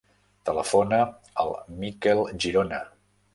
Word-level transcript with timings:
Telefona 0.49 0.99
al 1.43 1.53
Mikel 1.83 2.23
Girona. 2.47 2.81